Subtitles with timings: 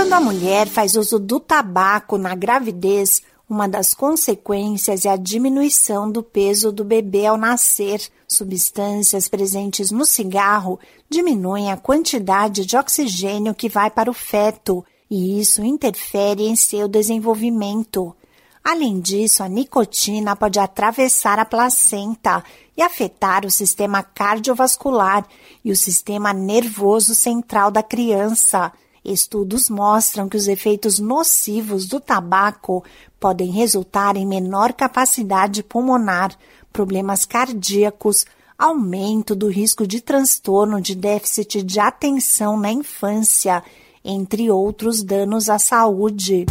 [0.00, 6.10] Quando a mulher faz uso do tabaco na gravidez, uma das consequências é a diminuição
[6.10, 8.00] do peso do bebê ao nascer.
[8.26, 15.38] Substâncias presentes no cigarro diminuem a quantidade de oxigênio que vai para o feto, e
[15.38, 18.16] isso interfere em seu desenvolvimento.
[18.64, 22.42] Além disso, a nicotina pode atravessar a placenta
[22.74, 25.26] e afetar o sistema cardiovascular
[25.62, 28.72] e o sistema nervoso central da criança.
[29.04, 32.84] Estudos mostram que os efeitos nocivos do tabaco
[33.18, 36.36] podem resultar em menor capacidade pulmonar,
[36.72, 38.26] problemas cardíacos,
[38.58, 43.62] aumento do risco de transtorno de déficit de atenção na infância,
[44.04, 46.44] entre outros danos à saúde.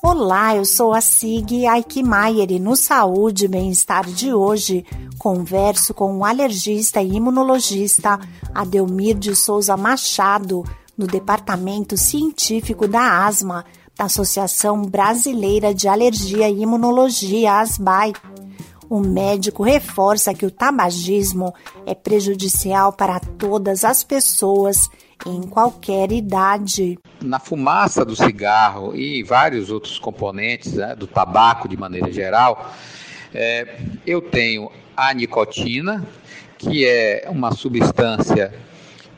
[0.00, 4.86] Olá, eu sou a Sig Aikmaier e no Saúde e Bem-Estar de hoje
[5.18, 8.20] converso com o alergista e imunologista
[8.54, 10.62] Adelmir de Souza Machado,
[10.96, 13.64] do Departamento Científico da Asma,
[13.96, 18.12] da Associação Brasileira de Alergia e Imunologia, ASBAI.
[18.90, 24.88] O médico reforça que o tabagismo é prejudicial para todas as pessoas
[25.26, 26.98] em qualquer idade.
[27.20, 32.72] Na fumaça do cigarro e vários outros componentes né, do tabaco de maneira geral,
[33.34, 36.06] é, eu tenho a nicotina,
[36.56, 38.54] que é uma substância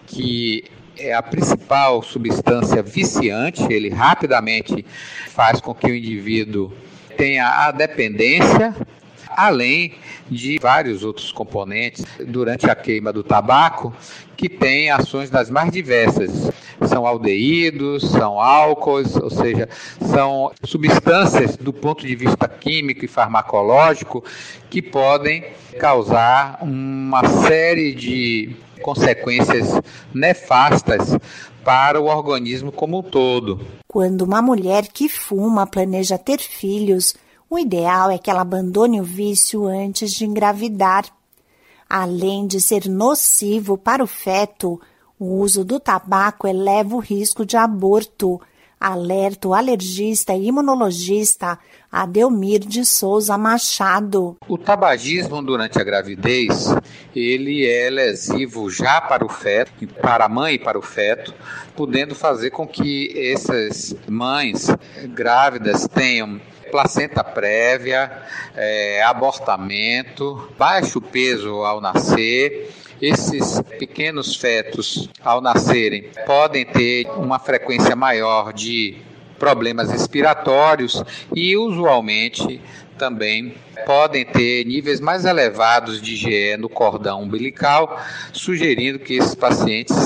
[0.06, 0.64] que
[0.98, 4.84] é a principal substância viciante, ele rapidamente
[5.28, 6.72] faz com que o indivíduo
[7.16, 8.74] tenha a dependência
[9.36, 9.94] além
[10.30, 13.94] de vários outros componentes durante a queima do tabaco
[14.36, 16.50] que têm ações das mais diversas.
[16.88, 19.68] São aldeídos, são álcools, ou seja,
[20.00, 24.24] são substâncias do ponto de vista químico e farmacológico
[24.70, 25.44] que podem
[25.78, 29.78] causar uma série de consequências
[30.12, 31.16] nefastas
[31.62, 33.60] para o organismo como um todo.
[33.86, 37.14] Quando uma mulher que fuma planeja ter filhos,
[37.50, 41.04] o ideal é que ela abandone o vício antes de engravidar.
[41.88, 44.80] Além de ser nocivo para o feto,
[45.18, 48.40] o uso do tabaco eleva o risco de aborto,
[48.80, 51.58] alerta o alergista e imunologista
[51.92, 54.36] Adelmir de Souza Machado.
[54.48, 56.74] O tabagismo durante a gravidez,
[57.14, 61.34] ele é lesivo já para o feto, para a mãe e para o feto,
[61.76, 64.68] podendo fazer com que essas mães
[65.08, 68.22] grávidas tenham placenta prévia,
[68.54, 72.70] é, abortamento, baixo peso ao nascer.
[73.00, 78.98] Esses pequenos fetos, ao nascerem, podem ter uma frequência maior de
[79.38, 81.02] problemas respiratórios
[81.34, 82.60] e, usualmente,
[82.98, 83.54] também
[83.86, 87.98] podem ter níveis mais elevados de IgE no cordão umbilical,
[88.34, 89.96] sugerindo que esses pacientes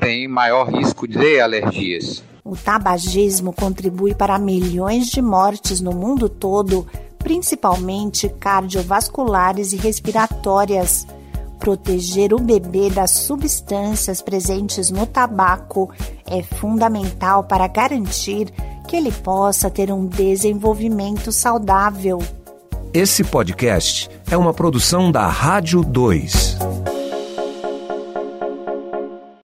[0.00, 2.24] têm maior risco de alergias.
[2.44, 6.84] O tabagismo contribui para milhões de mortes no mundo todo,
[7.20, 11.06] principalmente cardiovasculares e respiratórias.
[11.60, 15.90] Proteger o bebê das substâncias presentes no tabaco
[16.26, 18.50] é fundamental para garantir
[18.88, 22.18] que ele possa ter um desenvolvimento saudável.
[22.94, 26.79] Esse podcast é uma produção da Rádio 2.